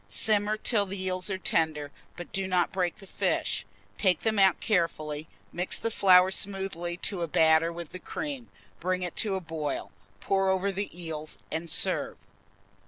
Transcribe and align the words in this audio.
Simmer 0.09 0.57
till 0.57 0.87
the 0.87 0.99
eels 1.03 1.29
are 1.29 1.37
tender, 1.37 1.91
but 2.17 2.31
do 2.33 2.47
not 2.47 2.71
break 2.71 2.95
the 2.95 3.05
fish. 3.05 3.67
Take 3.99 4.21
them 4.21 4.39
out 4.39 4.59
carefully, 4.59 5.27
mix 5.53 5.77
the 5.77 5.91
flour 5.91 6.31
smoothly 6.31 6.97
to 7.03 7.21
a 7.21 7.27
batter 7.27 7.71
with 7.71 7.91
the 7.91 7.99
cream, 7.99 8.49
bring 8.79 9.03
it 9.03 9.15
to 9.17 9.35
a 9.35 9.39
boil, 9.39 9.91
pour 10.19 10.49
over 10.49 10.71
the 10.71 10.89
eels, 10.99 11.37
and 11.51 11.69
serve. 11.69 12.17